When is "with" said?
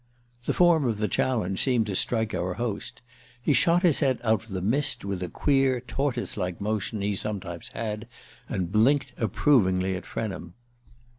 5.05-5.21